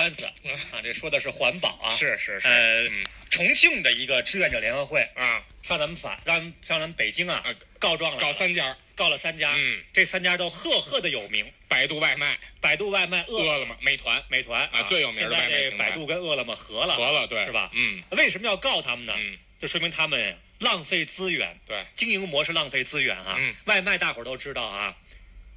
[0.00, 0.24] 单词
[0.72, 17.70] 啊，这说的是环保啊，是是是，呃，嗯重庆的一个志愿者联合会啊上咱们法让上咱们北京啊啊告状了，找三家，告了三家，嗯，这三家都赫赫的有名，百度外卖、百度外卖、饿了么、美团美团啊最有名的外卖平台百度跟饿了么合了，合了，对，是吧？
[17.74, 19.14] 嗯为什么要告他们呢？
[19.18, 23.36] 嗯，就说明他们浪费资源，对，经营模式浪费资源啊。
[23.38, 24.96] 嗯外卖大伙儿都知道啊，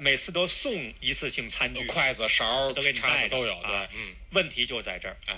[0.00, 5.36] 每次都送一次性餐具，筷子、勺、都给你叉带都有，对啊，嗯，问题就在这儿，哎，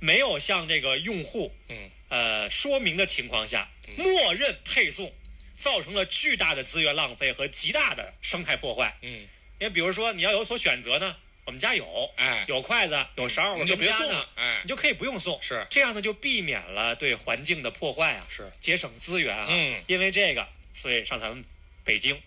[0.00, 1.90] 没有向这个用户嗯。
[2.08, 5.12] 呃说明的情况下，默认配送，
[5.54, 8.96] 造成了巨大的资源浪费和极大的生态破坏。
[9.02, 9.10] 嗯，
[9.58, 11.16] 因为比如说你要有所选择呢，
[11.46, 14.60] 我们家有，哎，有筷子，有勺，我们就别送了，，哎。
[14.62, 15.42] 你，就可以不用送。
[15.42, 15.66] 是。
[15.68, 19.48] 这样呢，就避免了对环境的破坏啊，是，节省资源啊。
[19.50, 19.82] 嗯。
[19.88, 21.44] 因为这个，所以上咱们
[21.82, 22.22] 北京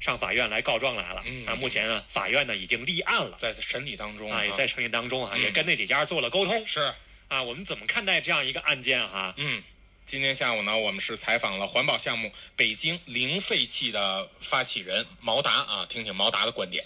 [0.00, 1.22] 上法院来告状来了。
[1.24, 3.36] 嗯啊，目前呢，法院呢已经立案了。
[3.36, 6.92] 在审理当中啊，也在审理当中啊，嗯也跟那几家做了沟通是，
[7.28, 7.42] 啊。
[7.42, 9.34] 我们怎么看待这样一个案件哈？
[9.36, 9.62] 嗯。
[10.04, 16.84] 今天下午呢，我们是采访了环保项目北京零废弃的发起人毛达啊，听听毛达的观点。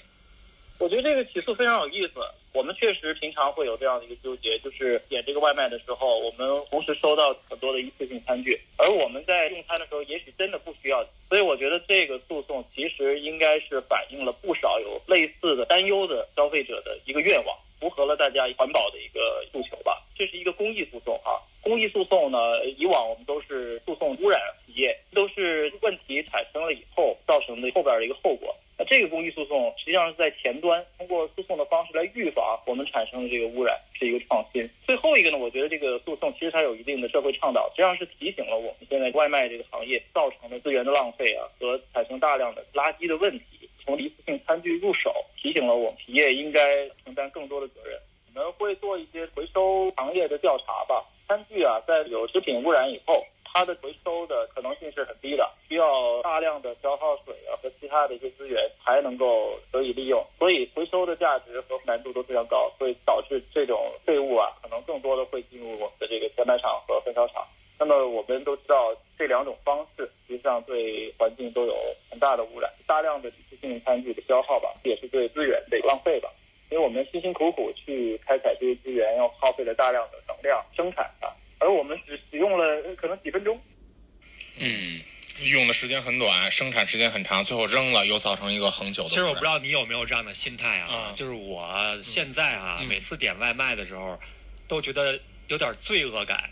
[0.79, 2.21] 我觉得这个起诉非常有意思。
[2.55, 11.05] 我们确实平常会有这样的一个纠结，就是点这个外卖的时候，我们同时收到很多的一次性餐具，而我们在用餐的时候，也许真的不需要。
[11.29, 20.01] 所以我觉得这个诉讼其实应该是反映了不少有类似的担忧的消费者的一个愿望，符合了大家环保的一个诉求吧。
[20.17, 28.56] 这是一个公益诉讼哈、公益诉讼呢，以往我们都是诉讼污染企业，都是问题产生了以后造成的后边的一个后果。
[28.79, 34.69] 那这个公益诉讼实际上是在前端通过诉讼的方式来预防我们产生的这个污染，是一个创新。
[34.87, 43.45] 最后一个呢，我觉得这个诉讼其实它有一定的社会倡导，实际上是提醒了我们现在外卖这个行业造成的资源的浪费啊和产生大量的垃圾的问题。
[43.84, 46.61] 从一次性餐具入手，提醒了我们企业应该
[47.03, 47.99] 承担更多的责任。
[48.34, 51.03] 我们会做一些回收行业的调查吧。
[51.27, 67.45] 餐具啊，在有食品污染以后，它的回收的可能性是很低的，需要大量的消耗水啊和其他的一些资源才能够得以利用，所以回收的价值和难度都非常高，所以导致这种废物啊，可能更多的会进入我们的这个填埋场和焚烧厂。
[67.81, 71.77] 那么我们都知道，这两种方式实际上对环境都有
[72.11, 76.28] 很大的污染，大量的一次性餐具的消耗吧，也是对资源的浪费吧。
[76.71, 83.61] 因为我们辛辛苦苦去开采这些资源，要耗费了大量的能量生产它，而我们只使用了呃可能几分钟。
[84.59, 85.01] 嗯，
[85.45, 89.09] 用的时间很短，生产时间很长，最后扔了，又造成一个恒久的。
[89.09, 91.13] 其实我不知道你有没有这样的心态啊，啊。
[91.15, 92.87] 就是我现在啊，嗯。
[92.89, 94.19] 每次点外卖的时候，
[94.67, 96.51] 都觉得有点罪恶感，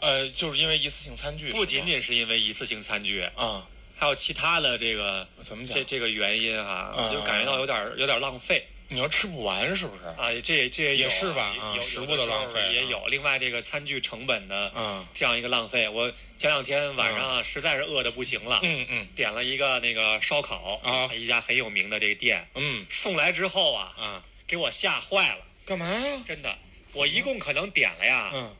[0.00, 5.76] 呃，就是因为一次性餐具，不仅仅是因为一次性餐具，啊，还有其他的这个怎么讲？
[5.76, 5.84] 这？
[5.84, 10.04] 这个原因啊，嗯就感觉到有点有点浪费你要吃不完是不是？
[10.04, 12.70] 啊，这这有也是吧有食物的浪费啊。
[12.70, 13.04] 也有。
[13.08, 15.04] 另外，这个餐具成本的嗯。
[15.12, 19.06] 这样一个浪费，我前两天晚上啊实在是饿的不行了，嗯嗯。
[19.16, 21.12] 点了一个那个烧烤啊。
[21.12, 22.86] 一家很有名的这个店，嗯。
[22.88, 26.22] 送来之后啊，啊，给我吓坏了，干嘛呀？
[26.24, 26.56] 真的，
[26.94, 28.56] 我一共可能点了呀嗯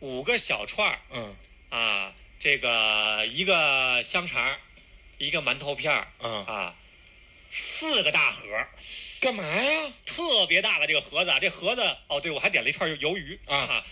[0.00, 1.36] 五个小串儿嗯
[1.68, 4.56] 啊，这个一个香肠，
[5.18, 6.74] 一个馒头片儿嗯，啊，
[7.52, 8.70] 四个大盒儿，
[9.20, 9.92] 干嘛呀？
[10.06, 13.84] 特别大的这个盒子啊，这盒子哦，对我还点了一串鱿鱼啊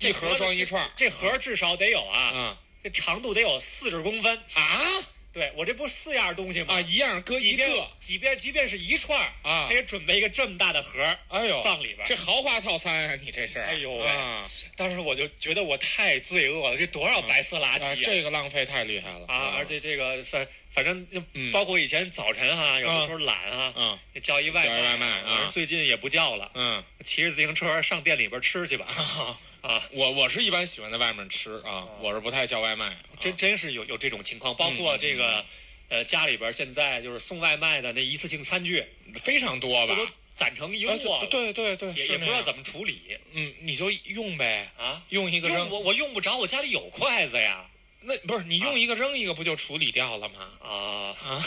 [0.00, 4.36] 一盒装一串这这盒至少得有啊，啊这长度得有四十公分。
[4.54, 5.04] 啊
[5.34, 6.74] 对我这不四样东西吗？
[6.74, 12.06] 啊，一样搁一个即便即便是一串儿啊他也准备一个这么大的盒儿哎呦，放里边。
[12.06, 13.58] 这豪华套餐啊，你这是？
[13.58, 19.54] 哎呦喂啊当时我就觉得我太罪恶了，这多少白色垃圾啊，圾这个浪费太厉害了啊！
[19.58, 28.86] 而且这个反反正就嗯包括以前早晨哈，有的时候懒啊，嗯叫一外叫一外卖啊最近也不叫了，嗯，骑着自行车上店里边吃去吧
[29.64, 29.82] 啊！
[29.92, 32.84] 我我是一般喜欢在外面吃啊，我是不太叫外卖。
[32.84, 35.42] 啊真真是有有这种情况，包括这个
[35.88, 40.04] 呃家里边现在就是送外卖的那一次性餐具，非常多吧这？
[40.04, 43.00] 都攒成一啊窝了，对对对，也是也不知道怎么处理
[43.32, 45.02] 嗯，你就用呗，啊。
[45.08, 47.64] 用一个我我用不着，我家里有筷子呀
[48.06, 50.34] 那不是你用一个扔一个，不就处理掉了吗？
[50.60, 50.68] 啊！
[51.26, 51.44] 啊，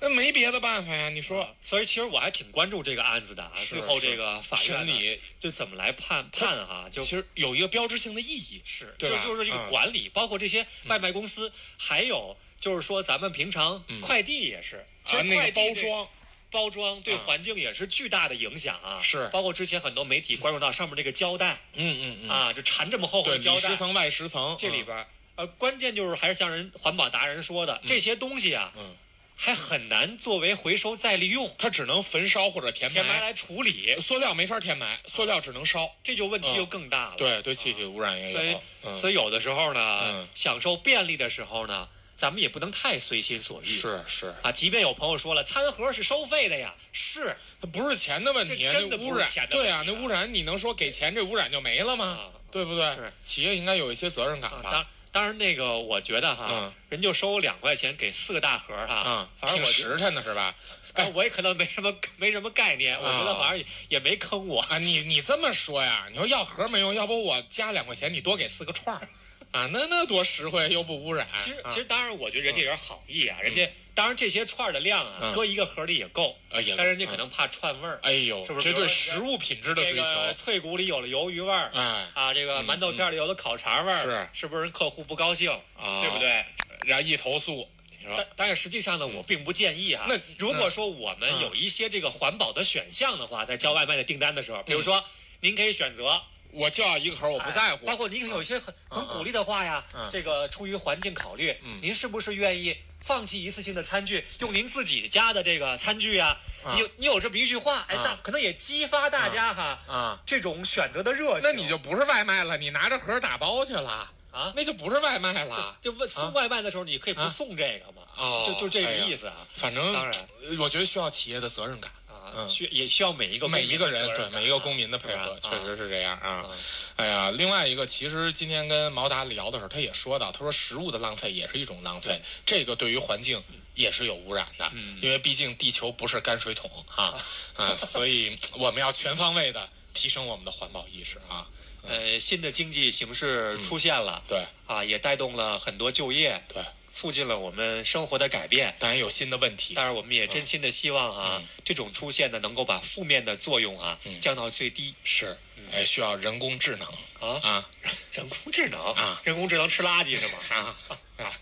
[0.00, 1.10] 那没别的办法呀。
[1.10, 8.62] 你说所以其实我还挺关注这个案子的最后这个法院就怎么来判判啊，就其实有一个标志性的意义。
[8.64, 16.08] 是对吧就就是这个嗯管理，包括这些外卖公司，还有就是说咱们平常嗯快递也是，其啊，实那包装
[16.50, 19.00] 包装对啊环境也是巨大的影响啊。
[19.02, 25.06] 是包括之前很多媒体关注到上面这个胶带嗯嗯嗯，啊，就缠这么厚厚，的胶带，里十层外十层，这里边儿
[25.40, 28.96] 呃，关键就是还是像人环保达人说的，这些东西啊，嗯
[29.42, 35.96] 还很难作为回收再利用，它只能焚烧或者填埋填埋来处理，塑料没法填埋，塑料只能烧。
[36.04, 37.14] 这就问题就更大了。
[37.16, 38.30] 对对，气体污染也有。
[38.30, 43.64] 所以，嗯所以有的时候呢，嗯享受便利的时候呢，咱们也不能太随心所欲。
[43.64, 52.04] 是是，啊，即便有朋友说了，餐盒是收费的呀，是它不是钱的问题，真的不是那污染钱的对啊，那污染你能说给钱这污染就没了吗？
[52.04, 52.90] 啊对不对？
[52.96, 54.86] 是企业应该有一些责任感啊，吧？
[55.12, 60.54] 当当然那个，我觉得哈，嗯人就收两块钱给四个大盒哈，啊，反正我实诚的是吧？
[60.94, 64.60] 哎我也可能没什么没什么概念，我觉得啊反正也也没坑我。
[64.62, 66.06] 啊，你你这么说呀？
[66.10, 69.08] 你说要盒没用，要不我加两块钱，你多给四个串儿，
[69.52, 71.26] 啊，那那多实惠又不污染。
[71.38, 77.98] 其实啊其实当然，我觉得人家也是好意啊，人家当然这些串儿的量啊，嗯搁一个盒里也够，啊也够但人家可能怕串味儿。
[78.02, 86.18] 哎呦，是不是这对食物品质的追求，个脆骨里有了鱿鱼味儿，哎啊，这个馒头片里有了烤肠味儿，是是不是人客户不高兴，啊，对不？
[86.18, 86.44] 对？
[86.86, 87.68] 然后一投诉，
[88.16, 90.06] 但但是实际上呢，我并不建议啊。
[90.08, 95.04] 那如果说我们嗯有一些这个环保的选项的话，在叫外卖的订单的时候，比如说
[95.40, 97.96] 您可以选择，我就要一个盒，我不在乎哎包。
[97.96, 106.38] 括您有一些很很鼓励的话呀嗯，这个出于环境考虑嗯，您是不是愿意放弃一次性的餐具，用您自己家的这个餐具呀？
[106.62, 111.42] 啊你有你有这么一句话，哎，啊大可能也激发大家哈啊，这种选择的热情。
[111.42, 115.78] 那你就不是外卖了，你拿着盒打包去了，啊，那就不是外卖了。
[115.80, 118.02] 就问送外卖的时候，你可以不送这个嘛？
[118.16, 119.34] 哦就就这个意思啊。
[119.54, 121.99] 反正当然呃我觉得需要企业的责任感，啊，
[122.36, 122.48] 嗯。
[122.48, 126.50] 需也需要每一个每一个人对每一个公民的配合，确实是这样啊啊。
[126.96, 133.42] 哎呀，另外一个，其实今天跟毛达聊的时候，他也说到，他说食物的浪费也是一种浪费，这个对于环境
[133.74, 134.98] 也是有污染的，嗯。
[135.00, 137.16] 因为毕竟地球不是泔水桶哈
[137.56, 141.46] 啊，所以我们要全方位的提升我们的环保意识啊。
[141.88, 144.44] 呃，新的经济形势出现了对。
[144.66, 148.74] 啊，也带动了很多就业，对，促进了我们生活的改变。
[148.78, 149.74] 当然有新的问题。
[149.74, 155.36] 当然，我们也真心的希望啊嗯，这种出现呢，能够把负面的作用啊嗯降到最低是，
[155.72, 156.88] 哎，需要人工智能
[157.20, 157.40] 啊。
[157.42, 157.70] 啊
[158.12, 160.38] 人工智能啊，人工智能吃垃圾是吗？
[160.48, 160.76] 啊
[161.20, 161.32] 啊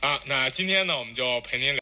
[0.00, 0.20] 啊！
[0.24, 1.72] 那今天呢，我们就陪您聊。